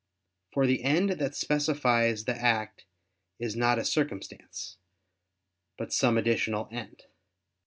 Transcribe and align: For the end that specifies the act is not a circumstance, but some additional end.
For 0.51 0.65
the 0.65 0.83
end 0.83 1.11
that 1.11 1.35
specifies 1.35 2.25
the 2.25 2.35
act 2.35 2.85
is 3.37 3.55
not 3.55 3.77
a 3.77 3.85
circumstance, 3.85 4.77
but 5.77 5.93
some 5.93 6.17
additional 6.17 6.67
end. 6.71 7.03